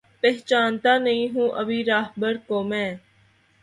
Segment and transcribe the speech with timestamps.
[0.21, 2.89] پہچانتا نہیں ہوں ابھی راہبر کو میں